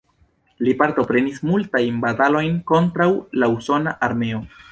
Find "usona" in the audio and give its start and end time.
3.59-3.97